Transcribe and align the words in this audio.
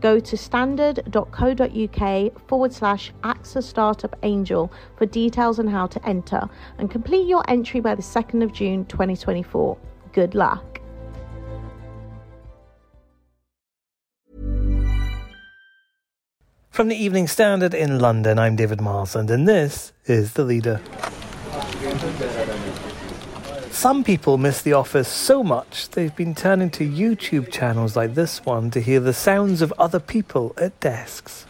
Go 0.00 0.20
to 0.20 0.36
standard.co.uk 0.36 2.48
forward 2.48 2.72
slash 2.72 3.12
AXA 3.24 3.62
Startup 3.62 4.16
Angel 4.22 4.72
for 4.96 5.06
details 5.06 5.58
on 5.58 5.66
how 5.66 5.86
to 5.88 6.08
enter 6.08 6.48
and 6.78 6.90
complete 6.90 7.26
your 7.26 7.42
entry 7.48 7.80
by 7.80 7.94
the 7.94 8.02
2nd 8.02 8.42
of 8.42 8.52
June 8.52 8.84
2024. 8.86 9.76
Good 10.12 10.34
luck. 10.34 10.80
From 16.70 16.86
the 16.86 16.96
Evening 16.96 17.26
Standard 17.26 17.74
in 17.74 17.98
London, 17.98 18.38
I'm 18.38 18.54
David 18.54 18.80
Marsland, 18.80 19.32
and 19.32 19.48
this 19.48 19.92
is 20.06 20.34
The 20.34 20.44
Leader. 20.44 20.80
Some 23.78 24.02
people 24.02 24.38
miss 24.38 24.60
the 24.60 24.72
office 24.72 25.06
so 25.06 25.44
much 25.44 25.90
they've 25.90 26.16
been 26.16 26.34
turning 26.34 26.68
to 26.70 26.84
YouTube 26.84 27.52
channels 27.52 27.94
like 27.94 28.14
this 28.14 28.44
one 28.44 28.72
to 28.72 28.80
hear 28.80 28.98
the 28.98 29.12
sounds 29.12 29.62
of 29.62 29.72
other 29.78 30.00
people 30.00 30.52
at 30.56 30.80
desks. 30.80 31.46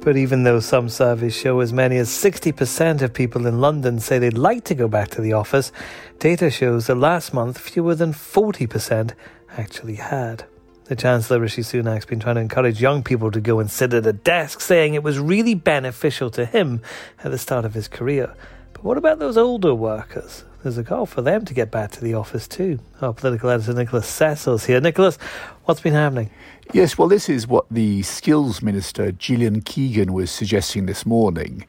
But 0.00 0.16
even 0.16 0.44
though 0.44 0.60
some 0.60 0.88
surveys 0.88 1.36
show 1.36 1.60
as 1.60 1.74
many 1.74 1.98
as 1.98 2.08
60% 2.08 3.02
of 3.02 3.12
people 3.12 3.46
in 3.46 3.60
London 3.60 4.00
say 4.00 4.18
they'd 4.18 4.38
like 4.38 4.64
to 4.64 4.74
go 4.74 4.88
back 4.88 5.10
to 5.10 5.20
the 5.20 5.34
office, 5.34 5.72
data 6.20 6.50
shows 6.50 6.86
that 6.86 6.94
last 6.94 7.34
month 7.34 7.58
fewer 7.58 7.94
than 7.94 8.14
40% 8.14 9.12
actually 9.58 9.96
had. 9.96 10.44
The 10.90 10.96
Chancellor 10.96 11.38
Rishi 11.38 11.62
Sunak's 11.62 12.04
been 12.04 12.18
trying 12.18 12.34
to 12.34 12.40
encourage 12.40 12.82
young 12.82 13.04
people 13.04 13.30
to 13.30 13.40
go 13.40 13.60
and 13.60 13.70
sit 13.70 13.94
at 13.94 14.04
a 14.08 14.12
desk, 14.12 14.60
saying 14.60 14.94
it 14.94 15.04
was 15.04 15.20
really 15.20 15.54
beneficial 15.54 16.30
to 16.32 16.44
him 16.44 16.82
at 17.22 17.30
the 17.30 17.38
start 17.38 17.64
of 17.64 17.74
his 17.74 17.86
career. 17.86 18.34
But 18.72 18.82
what 18.82 18.98
about 18.98 19.20
those 19.20 19.36
older 19.36 19.72
workers? 19.72 20.42
There's 20.64 20.78
a 20.78 20.82
call 20.82 21.06
for 21.06 21.22
them 21.22 21.44
to 21.44 21.54
get 21.54 21.70
back 21.70 21.92
to 21.92 22.00
the 22.00 22.14
office 22.14 22.48
too. 22.48 22.80
Our 23.00 23.14
political 23.14 23.50
editor 23.50 23.72
Nicholas 23.72 24.08
Cecil's 24.08 24.64
here. 24.64 24.80
Nicholas, 24.80 25.16
what's 25.64 25.80
been 25.80 25.94
happening? 25.94 26.28
Yes, 26.72 26.98
well, 26.98 27.06
this 27.06 27.28
is 27.28 27.46
what 27.46 27.66
the 27.70 28.02
Skills 28.02 28.60
Minister, 28.60 29.12
Gillian 29.12 29.60
Keegan, 29.60 30.12
was 30.12 30.32
suggesting 30.32 30.86
this 30.86 31.06
morning. 31.06 31.66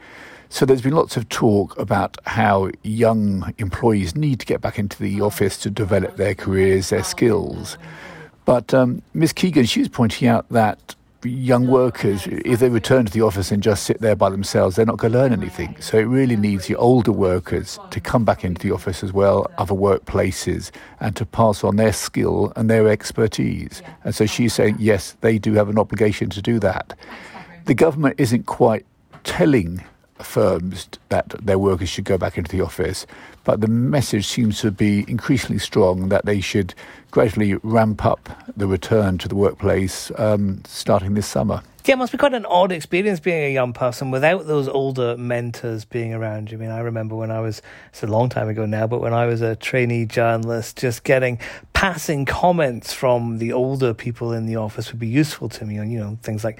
So 0.49 0.65
there's 0.65 0.81
been 0.81 0.95
lots 0.95 1.15
of 1.15 1.29
talk 1.29 1.77
about 1.77 2.17
how 2.25 2.71
young 2.81 3.53
employees 3.59 4.15
need 4.15 4.39
to 4.39 4.47
get 4.47 4.61
back 4.61 4.79
into 4.79 4.97
the 4.97 5.21
office 5.21 5.57
to 5.57 5.69
develop 5.69 6.15
their 6.15 6.33
careers, 6.33 6.89
their 6.89 7.03
skills. 7.03 7.77
But 8.45 8.73
um, 8.73 9.01
Ms. 9.13 9.33
Keegan, 9.33 9.65
she 9.65 9.79
was 9.79 9.89
pointing 9.89 10.27
out 10.27 10.47
that 10.49 10.95
young 11.23 11.67
workers, 11.67 12.27
if 12.27 12.59
they 12.59 12.69
return 12.69 13.05
to 13.05 13.11
the 13.11 13.21
office 13.21 13.51
and 13.51 13.61
just 13.61 13.83
sit 13.83 14.01
there 14.01 14.15
by 14.15 14.29
themselves, 14.29 14.75
they're 14.75 14.85
not 14.85 14.97
going 14.97 15.13
to 15.13 15.19
learn 15.19 15.31
anything. 15.31 15.75
So 15.79 15.97
it 15.97 16.03
really 16.03 16.35
needs 16.35 16.65
the 16.67 16.75
older 16.75 17.11
workers 17.11 17.79
to 17.91 17.99
come 17.99 18.25
back 18.25 18.43
into 18.43 18.67
the 18.67 18.73
office 18.73 19.03
as 19.03 19.13
well, 19.13 19.49
other 19.57 19.75
workplaces, 19.75 20.71
and 20.99 21.15
to 21.15 21.25
pass 21.25 21.63
on 21.63 21.75
their 21.75 21.93
skill 21.93 22.51
and 22.55 22.69
their 22.69 22.87
expertise. 22.87 23.81
And 24.03 24.15
so 24.15 24.25
she's 24.25 24.53
saying, 24.53 24.77
yes, 24.79 25.15
they 25.21 25.37
do 25.37 25.53
have 25.53 25.69
an 25.69 25.77
obligation 25.77 26.29
to 26.31 26.41
do 26.41 26.59
that. 26.59 26.97
The 27.65 27.75
government 27.75 28.15
isn't 28.17 28.47
quite 28.47 28.85
telling 29.23 29.83
firms 30.25 30.87
that 31.09 31.29
their 31.41 31.59
workers 31.59 31.89
should 31.89 32.05
go 32.05 32.17
back 32.17 32.37
into 32.37 32.55
the 32.55 32.63
office, 32.63 33.05
but 33.43 33.61
the 33.61 33.67
message 33.67 34.27
seems 34.27 34.59
to 34.61 34.71
be 34.71 35.05
increasingly 35.07 35.59
strong 35.59 36.09
that 36.09 36.25
they 36.25 36.41
should 36.41 36.73
gradually 37.09 37.55
ramp 37.63 38.05
up 38.05 38.29
the 38.55 38.67
return 38.67 39.17
to 39.17 39.27
the 39.27 39.35
workplace 39.35 40.11
um, 40.17 40.61
starting 40.65 41.13
this 41.13 41.27
summer. 41.27 41.61
Yeah, 41.83 41.95
it 41.95 41.97
must 41.97 42.11
be 42.11 42.19
quite 42.19 42.35
an 42.35 42.45
odd 42.45 42.71
experience 42.71 43.19
being 43.19 43.43
a 43.43 43.51
young 43.51 43.73
person 43.73 44.11
without 44.11 44.45
those 44.45 44.67
older 44.67 45.17
mentors 45.17 45.83
being 45.83 46.13
around 46.13 46.51
you. 46.51 46.59
I 46.59 46.61
mean, 46.61 46.69
I 46.69 46.79
remember 46.81 47.15
when 47.15 47.31
I 47.31 47.39
was, 47.39 47.63
it's 47.89 48.03
a 48.03 48.07
long 48.07 48.29
time 48.29 48.47
ago 48.49 48.67
now, 48.67 48.85
but 48.85 49.01
when 49.01 49.13
I 49.13 49.25
was 49.25 49.41
a 49.41 49.55
trainee 49.55 50.05
journalist, 50.05 50.77
just 50.77 51.03
getting 51.03 51.39
passing 51.73 52.25
comments 52.25 52.93
from 52.93 53.39
the 53.39 53.51
older 53.53 53.95
people 53.95 54.31
in 54.31 54.45
the 54.45 54.57
office 54.57 54.91
would 54.91 54.99
be 54.99 55.07
useful 55.07 55.49
to 55.49 55.65
me. 55.65 55.77
And, 55.77 55.91
you 55.91 55.99
know, 55.99 56.19
things 56.21 56.43
like, 56.43 56.59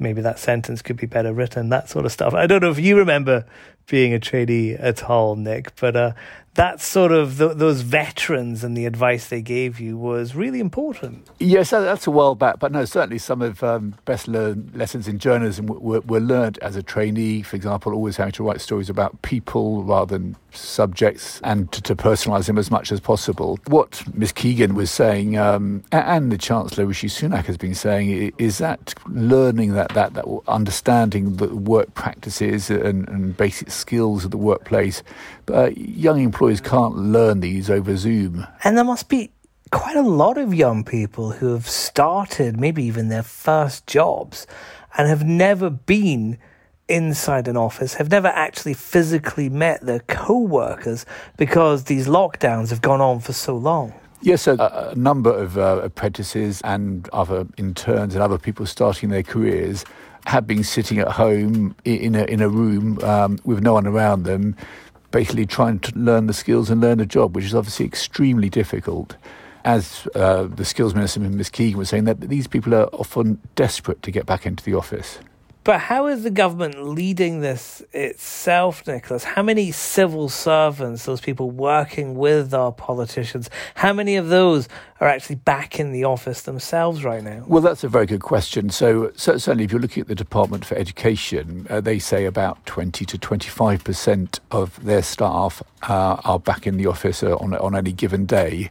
maybe 0.00 0.20
that 0.22 0.38
sentence 0.38 0.82
could 0.82 0.96
be 0.96 1.06
better 1.06 1.32
written, 1.32 1.68
that 1.68 1.88
sort 1.88 2.06
of 2.06 2.12
stuff. 2.12 2.34
I 2.34 2.46
don't 2.46 2.62
know 2.62 2.70
if 2.70 2.78
you 2.78 2.96
remember 2.96 3.44
being 3.90 4.14
a 4.14 4.18
trainee 4.20 4.74
at 4.74 5.04
all, 5.04 5.36
Nick, 5.36 5.74
but 5.80 5.96
uh, 5.96 6.12
that 6.54 6.80
sort 6.80 7.12
of 7.12 7.38
th- 7.38 7.56
those 7.56 7.82
veterans 7.82 8.64
and 8.64 8.76
the 8.76 8.84
advice 8.84 9.28
they 9.28 9.40
gave 9.40 9.78
you 9.78 9.96
was 9.96 10.34
really 10.34 10.58
important. 10.60 11.28
Yes, 11.38 11.70
that's 11.70 12.06
a 12.06 12.10
while 12.10 12.34
back, 12.34 12.58
but 12.58 12.72
no, 12.72 12.84
certainly 12.84 13.18
some 13.18 13.40
of 13.40 13.62
um, 13.62 13.94
best 14.04 14.26
learned 14.26 14.74
lessons 14.74 15.06
in 15.06 15.18
journalism 15.18 15.66
were, 15.66 16.00
were 16.00 16.20
learned 16.20 16.58
as 16.58 16.76
a 16.76 16.82
trainee. 16.82 17.42
For 17.42 17.56
example, 17.56 17.92
always 17.92 18.16
having 18.16 18.32
to 18.32 18.42
write 18.42 18.60
stories 18.60 18.90
about 18.90 19.22
people 19.22 19.84
rather 19.84 20.18
than 20.18 20.36
subjects 20.52 21.40
and 21.44 21.70
to, 21.70 21.80
to 21.82 21.94
personalise 21.94 22.46
them 22.46 22.58
as 22.58 22.70
much 22.70 22.90
as 22.90 22.98
possible. 22.98 23.58
What 23.68 24.02
Ms. 24.14 24.32
Keegan 24.32 24.74
was 24.74 24.90
saying, 24.90 25.38
um, 25.38 25.84
and 25.92 26.32
the 26.32 26.38
Chancellor 26.38 26.86
Rishi 26.86 27.06
Sunak 27.06 27.44
has 27.46 27.56
been 27.56 27.76
saying, 27.76 28.32
is 28.38 28.58
that 28.58 28.94
learning 29.06 29.74
that 29.74 29.90
that, 29.90 30.14
that 30.14 30.24
understanding 30.48 31.36
the 31.36 31.54
work 31.54 31.94
practices 31.94 32.70
and, 32.70 33.08
and 33.08 33.36
basic 33.36 33.70
skills 33.80 34.24
of 34.24 34.30
the 34.30 34.38
workplace. 34.38 35.02
But 35.46 35.54
uh, 35.54 35.70
young 35.76 36.20
employees 36.20 36.60
can't 36.60 36.96
learn 36.96 37.40
these 37.40 37.70
over 37.70 37.96
Zoom. 37.96 38.46
And 38.64 38.76
there 38.76 38.84
must 38.84 39.08
be 39.08 39.32
quite 39.70 39.96
a 39.96 40.02
lot 40.02 40.36
of 40.38 40.52
young 40.52 40.84
people 40.84 41.30
who 41.32 41.52
have 41.52 41.68
started 41.68 42.58
maybe 42.58 42.82
even 42.84 43.08
their 43.08 43.22
first 43.22 43.86
jobs 43.86 44.46
and 44.96 45.08
have 45.08 45.24
never 45.24 45.70
been 45.70 46.38
inside 46.88 47.46
an 47.46 47.56
office, 47.56 47.94
have 47.94 48.10
never 48.10 48.28
actually 48.28 48.74
physically 48.74 49.48
met 49.48 49.80
their 49.86 50.00
co 50.00 50.38
workers 50.38 51.06
because 51.36 51.84
these 51.84 52.08
lockdowns 52.08 52.70
have 52.70 52.82
gone 52.82 53.00
on 53.00 53.20
for 53.20 53.32
so 53.32 53.56
long. 53.56 53.94
Yes, 54.22 54.46
a, 54.46 54.90
a 54.92 54.94
number 54.96 55.32
of 55.32 55.56
uh, 55.56 55.80
apprentices 55.82 56.60
and 56.62 57.08
other 57.10 57.46
interns 57.56 58.14
and 58.14 58.22
other 58.22 58.36
people 58.36 58.66
starting 58.66 59.08
their 59.08 59.22
careers 59.22 59.84
have 60.26 60.46
been 60.46 60.64
sitting 60.64 60.98
at 60.98 61.08
home 61.08 61.74
in 61.84 62.14
a, 62.14 62.24
in 62.24 62.40
a 62.40 62.48
room 62.48 62.98
um, 63.02 63.38
with 63.44 63.62
no 63.62 63.72
one 63.72 63.86
around 63.86 64.24
them, 64.24 64.56
basically 65.10 65.46
trying 65.46 65.78
to 65.80 65.98
learn 65.98 66.26
the 66.26 66.34
skills 66.34 66.70
and 66.70 66.80
learn 66.80 67.00
a 67.00 67.06
job, 67.06 67.34
which 67.34 67.44
is 67.44 67.54
obviously 67.54 67.86
extremely 67.86 68.48
difficult. 68.48 69.16
As 69.64 70.08
uh, 70.14 70.44
the 70.44 70.64
skills 70.64 70.94
minister, 70.94 71.20
Ms. 71.20 71.50
Keegan, 71.50 71.78
was 71.78 71.88
saying, 71.90 72.04
that 72.04 72.20
these 72.20 72.46
people 72.46 72.74
are 72.74 72.86
often 72.86 73.40
desperate 73.56 74.02
to 74.02 74.10
get 74.10 74.24
back 74.24 74.46
into 74.46 74.64
the 74.64 74.74
office. 74.74 75.18
But 75.62 75.80
how 75.80 76.06
is 76.06 76.22
the 76.22 76.30
government 76.30 76.82
leading 76.82 77.40
this 77.40 77.82
itself, 77.92 78.86
Nicholas? 78.86 79.24
How 79.24 79.42
many 79.42 79.72
civil 79.72 80.30
servants, 80.30 81.04
those 81.04 81.20
people 81.20 81.50
working 81.50 82.14
with 82.14 82.54
our 82.54 82.72
politicians, 82.72 83.50
how 83.74 83.92
many 83.92 84.16
of 84.16 84.28
those 84.28 84.68
are 85.00 85.08
actually 85.08 85.36
back 85.36 85.78
in 85.78 85.92
the 85.92 86.04
office 86.04 86.42
themselves 86.42 87.04
right 87.04 87.22
now? 87.22 87.44
Well, 87.46 87.60
that's 87.60 87.84
a 87.84 87.88
very 87.88 88.06
good 88.06 88.22
question. 88.22 88.70
So, 88.70 89.12
certainly, 89.16 89.64
if 89.64 89.72
you're 89.72 89.82
looking 89.82 90.00
at 90.00 90.08
the 90.08 90.14
Department 90.14 90.64
for 90.64 90.76
Education, 90.76 91.66
uh, 91.68 91.82
they 91.82 91.98
say 91.98 92.24
about 92.24 92.64
20 92.64 93.04
to 93.04 93.18
25% 93.18 94.40
of 94.50 94.82
their 94.82 95.02
staff 95.02 95.62
uh, 95.82 96.16
are 96.24 96.38
back 96.38 96.66
in 96.66 96.78
the 96.78 96.86
office 96.86 97.22
uh, 97.22 97.36
on, 97.36 97.54
on 97.54 97.76
any 97.76 97.92
given 97.92 98.24
day. 98.24 98.70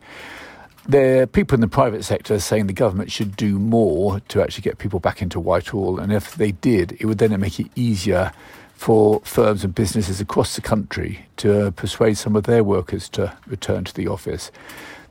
Are 0.94 1.28
people 1.28 1.56
in 1.56 1.62
the 1.62 1.68
private 1.68 2.04
sector 2.04 2.34
are 2.34 2.40
saying 2.40 2.66
the 2.66 2.74
government 2.74 3.12
should 3.12 3.36
do 3.36 3.60
more 3.60 4.20
to 4.30 4.42
actually 4.42 4.64
get 4.64 4.80
people 4.80 5.00
back 5.00 5.22
into 5.22 5.40
Whitehall. 5.40 6.00
And 6.00 6.12
if 6.12 6.36
they 6.36 6.52
did, 6.52 6.98
it 7.00 7.06
would 7.06 7.20
then 7.20 7.40
make 7.40 7.60
it 7.60 7.68
easier 7.76 8.32
for 8.74 9.20
firms 9.24 9.64
and 9.64 9.76
businesses 9.76 10.20
across 10.20 10.56
the 10.56 10.62
country 10.62 11.28
to 11.38 11.72
persuade 11.74 12.18
some 12.18 12.36
of 12.36 12.46
their 12.46 12.64
workers 12.64 13.08
to 13.10 13.38
return 13.46 13.84
to 13.84 13.94
the 13.94 14.08
office. 14.08 14.52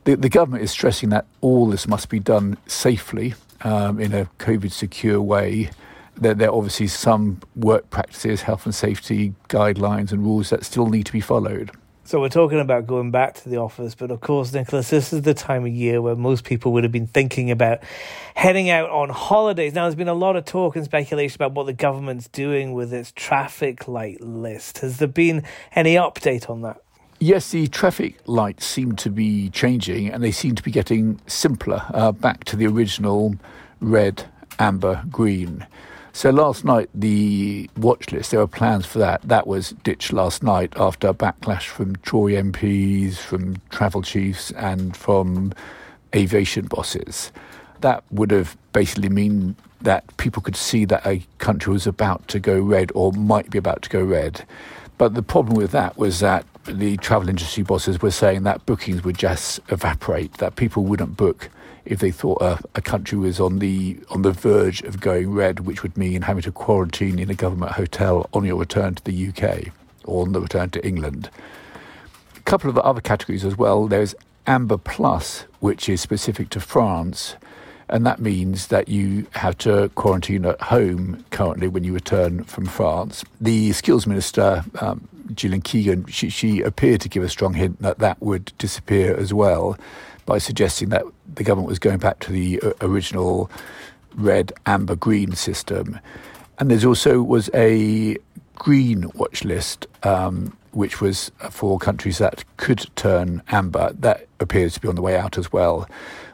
The, 0.03 0.15
the 0.15 0.27
government 0.27 0.63
is 0.63 0.71
stressing 0.71 1.09
that 1.09 1.25
all 1.39 1.67
this 1.67 1.87
must 1.87 2.09
be 2.09 2.19
done 2.19 2.57
safely 2.67 3.35
um, 3.61 3.99
in 3.99 4.11
a 4.13 4.25
COVID 4.39 4.71
secure 4.71 5.21
way. 5.21 5.69
There, 6.17 6.33
there 6.33 6.49
are 6.49 6.55
obviously 6.55 6.87
some 6.87 7.39
work 7.55 7.89
practices, 7.89 8.41
health 8.41 8.65
and 8.65 8.75
safety 8.75 9.33
guidelines 9.47 10.11
and 10.11 10.23
rules 10.23 10.49
that 10.49 10.65
still 10.65 10.87
need 10.87 11.05
to 11.05 11.13
be 11.13 11.21
followed. 11.21 11.71
So 12.09 12.19
we're 12.19 12.29
talking 12.29 12.59
about 12.59 12.87
going 12.87 13.11
back 13.11 13.35
to 13.35 13.49
the 13.49 13.57
office, 13.57 13.93
but 13.93 14.09
of 14.09 14.19
course, 14.19 14.51
Nicholas, 14.51 14.89
this 14.89 15.13
is 15.13 15.21
the 15.21 15.35
time 15.35 15.63
of 15.67 15.71
year 15.71 16.01
where 16.01 16.15
most 16.15 16.43
people 16.43 16.73
would 16.73 16.83
have 16.83 16.91
been 16.91 17.05
thinking 17.05 17.51
about 17.51 17.83
heading 18.33 18.71
out 18.71 18.89
on 18.89 19.09
holidays. 19.09 19.75
Now, 19.75 19.83
there's 19.83 19.93
been 19.93 20.07
a 20.07 20.15
lot 20.15 20.35
of 20.35 20.43
talk 20.43 20.75
and 20.75 20.83
speculation 20.83 21.35
about 21.35 21.53
what 21.53 21.67
the 21.67 21.73
government's 21.73 22.27
doing 22.27 22.73
with 22.73 22.91
its 22.95 23.11
traffic 23.15 23.87
light 23.87 24.21
list. 24.21 24.79
Has 24.79 24.97
there 24.97 25.07
been 25.07 25.43
any 25.75 25.93
update 25.93 26.49
on 26.49 26.63
that? 26.63 26.81
Yes, 27.19 27.51
the 27.51 27.67
traffic 27.67 28.17
lights 28.25 28.65
seem 28.65 28.95
to 28.95 29.11
be 29.11 29.51
changing 29.51 30.09
and 30.09 30.23
they 30.23 30.31
seem 30.31 30.55
to 30.55 30.63
be 30.63 30.71
getting 30.71 31.21
simpler, 31.27 31.83
uh, 31.93 32.11
back 32.11 32.43
to 32.45 32.55
the 32.55 32.65
original 32.65 33.35
red 33.81 34.27
amber, 34.57 35.03
green. 35.11 35.67
So 36.11 36.31
last 36.31 36.65
night, 36.65 36.89
the 36.93 37.69
watch 37.77 38.11
list, 38.11 38.31
there 38.31 38.39
were 38.39 38.47
plans 38.47 38.85
for 38.85 38.99
that. 38.99 39.21
That 39.21 39.47
was 39.47 39.71
ditched 39.83 40.11
last 40.11 40.43
night 40.43 40.73
after 40.75 41.07
a 41.07 41.13
backlash 41.13 41.67
from 41.67 41.95
Tory 41.97 42.33
MPs, 42.33 43.17
from 43.17 43.57
travel 43.69 44.01
chiefs, 44.01 44.51
and 44.51 44.97
from 44.97 45.53
aviation 46.15 46.65
bosses. 46.65 47.31
That 47.81 48.03
would 48.11 48.31
have 48.31 48.57
basically 48.73 49.09
mean 49.09 49.55
that 49.81 50.17
people 50.17 50.41
could 50.41 50.55
see 50.55 50.83
that 50.85 51.05
a 51.05 51.23
country 51.37 51.71
was 51.71 51.87
about 51.87 52.27
to 52.29 52.39
go 52.39 52.59
red 52.59 52.91
or 52.95 53.13
might 53.13 53.49
be 53.49 53.57
about 53.57 53.83
to 53.83 53.89
go 53.89 54.03
red. 54.03 54.45
But 54.97 55.13
the 55.13 55.23
problem 55.23 55.55
with 55.55 55.71
that 55.71 55.97
was 55.97 56.19
that 56.19 56.45
the 56.65 56.97
travel 56.97 57.29
industry 57.29 57.63
bosses 57.63 58.01
were 58.01 58.11
saying 58.11 58.43
that 58.43 58.65
bookings 58.65 59.03
would 59.03 59.17
just 59.17 59.61
evaporate, 59.69 60.33
that 60.33 60.57
people 60.57 60.83
wouldn't 60.83 61.15
book 61.15 61.49
if 61.89 61.99
they 61.99 62.11
thought 62.11 62.39
a, 62.41 62.59
a, 62.75 62.81
country 62.81 63.17
was 63.17 63.39
on 63.39 63.57
the 63.57 63.97
on 64.11 64.21
the 64.21 64.31
verge 64.31 64.81
of 64.83 65.01
going 65.01 65.33
red, 65.33 65.61
which 65.61 65.81
would 65.81 65.97
mean 65.97 66.21
having 66.21 66.43
to 66.43 66.51
quarantine 66.51 67.17
in 67.17 67.29
a 67.31 67.33
government 67.33 67.71
hotel 67.73 68.29
on 68.31 68.45
your 68.45 68.57
return 68.57 68.93
to 68.93 69.03
the 69.03 69.27
UK 69.27 69.73
or 70.05 70.21
on 70.21 70.31
the 70.31 70.39
return 70.39 70.69
to 70.69 70.85
England. 70.87 71.31
A 72.37 72.41
couple 72.41 72.69
of 72.69 72.77
other 72.77 73.01
categories 73.01 73.43
as 73.43 73.57
well. 73.57 73.87
There's 73.87 74.13
Amber 74.45 74.77
Plus, 74.77 75.45
which 75.59 75.89
is 75.89 75.99
specific 75.99 76.49
to 76.51 76.59
France, 76.59 77.35
and 77.89 78.05
that 78.05 78.19
means 78.19 78.67
that 78.67 78.87
you 78.87 79.25
have 79.31 79.57
to 79.59 79.89
quarantine 79.95 80.45
at 80.45 80.61
home 80.61 81.25
currently 81.31 81.67
when 81.67 81.83
you 81.83 81.91
return 81.91 82.43
from 82.43 82.67
France. 82.67 83.25
The 83.41 83.71
skills 83.71 84.05
minister, 84.05 84.63
um, 84.79 85.07
Gillian 85.33 85.61
Keegan, 85.61 86.05
she, 86.05 86.29
she 86.29 86.61
appeared 86.61 87.01
to 87.01 87.09
give 87.09 87.23
a 87.23 87.29
strong 87.29 87.55
hint 87.55 87.81
that 87.81 87.97
that 87.97 88.21
would 88.21 88.53
disappear 88.59 89.15
as 89.15 89.33
well 89.33 89.75
by 90.27 90.37
suggesting 90.37 90.89
that 90.89 91.03
the 91.39 91.45
government 91.45 91.69
was 91.69 91.79
going 91.79 91.99
back 91.99 92.19
to 92.19 92.33
the 92.33 92.61
uh, 92.61 92.73
original 92.81 93.49
red, 94.15 94.51
amber, 94.65 94.95
green 94.95 95.31
system. 95.31 95.97
And 96.59 96.69
there's 96.69 96.83
also 96.83 97.23
was 97.23 97.49
a 97.53 98.17
green 98.55 99.09
watch 99.15 99.45
list, 99.45 99.87
um, 100.03 100.55
which 100.71 100.99
was 100.99 101.31
for 101.49 101.79
countries 101.79 102.17
that 102.17 102.43
could 102.57 102.85
turn 102.97 103.41
amber. 103.47 103.93
That 103.97 104.27
appears 104.41 104.73
to 104.73 104.81
be 104.81 104.89
on 104.89 104.95
the 104.95 105.01
way 105.01 105.17
out 105.17 105.37
as 105.37 105.53
well. 105.53 105.87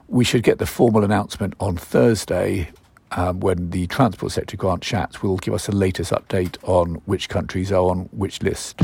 We 0.08 0.26
should 0.26 0.42
get 0.42 0.58
the 0.58 0.66
formal 0.66 1.04
announcement 1.04 1.54
on 1.60 1.78
Thursday 1.78 2.72
um, 3.12 3.42
when 3.42 3.70
the 3.70 3.86
Transport 3.86 4.32
Secretary 4.32 4.58
Grant 4.58 4.82
Shapps 4.82 5.22
will 5.22 5.38
give 5.38 5.54
us 5.54 5.68
the 5.68 5.76
latest 5.76 6.12
update 6.12 6.58
on 6.64 6.96
which 7.06 7.30
countries 7.30 7.72
are 7.72 7.92
on 7.92 8.10
which 8.12 8.42
list. 8.42 8.82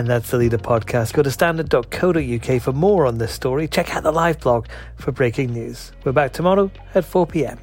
And 0.00 0.08
that's 0.08 0.30
the 0.30 0.38
Leader 0.38 0.56
podcast. 0.56 1.12
Go 1.12 1.22
to 1.22 1.30
standard.co.uk 1.30 2.62
for 2.62 2.72
more 2.72 3.04
on 3.04 3.18
this 3.18 3.32
story. 3.32 3.68
Check 3.68 3.94
out 3.94 4.02
the 4.02 4.10
live 4.10 4.40
blog 4.40 4.66
for 4.96 5.12
breaking 5.12 5.52
news. 5.52 5.92
We're 6.04 6.12
back 6.12 6.32
tomorrow 6.32 6.70
at 6.94 7.04
4 7.04 7.26
pm. 7.26 7.58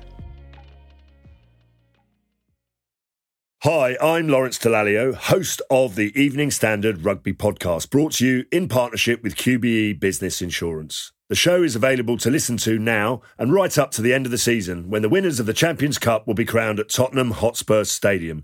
Hi, 3.64 3.98
I'm 4.00 4.28
Lawrence 4.28 4.60
Dallaglio, 4.60 5.16
host 5.16 5.64
of 5.72 5.96
the 5.96 6.14
Evening 6.16 6.52
Standard 6.52 7.04
Rugby 7.04 7.34
Podcast, 7.34 7.90
brought 7.90 8.12
to 8.14 8.28
you 8.28 8.46
in 8.52 8.68
partnership 8.68 9.24
with 9.24 9.36
QBE 9.36 10.00
Business 10.00 10.40
Insurance. 10.40 11.14
The 11.30 11.36
show 11.36 11.64
is 11.64 11.76
available 11.76 12.18
to 12.20 12.30
listen 12.30 12.58
to 12.58 12.78
now 12.78 13.24
and 13.40 13.52
right 13.52 13.76
up 13.80 13.90
to 13.94 14.04
the 14.04 14.14
end 14.14 14.28
of 14.28 14.32
the 14.32 14.38
season 14.38 14.92
when 14.92 15.02
the 15.02 15.10
winners 15.10 15.40
of 15.40 15.48
the 15.48 15.54
Champions 15.54 15.98
Cup 15.98 16.28
will 16.28 16.36
be 16.36 16.46
crowned 16.46 16.80
at 16.80 16.90
Tottenham 16.90 17.32
Hotspur 17.32 17.84
Stadium 17.86 18.44